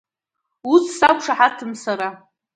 Уи 0.69 0.79
сақәшаҳаҭым 0.97 1.71
сара… 1.83 2.09